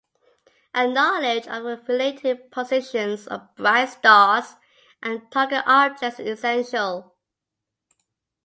A 0.73 0.87
knowledge 0.87 1.45
of 1.47 1.61
the 1.61 1.79
relative 1.87 2.49
positions 2.49 3.27
of 3.27 3.53
bright 3.55 3.85
stars 3.89 4.55
and 5.03 5.29
target 5.31 5.63
objects 5.67 6.19
is 6.19 6.39
essential. 6.39 7.13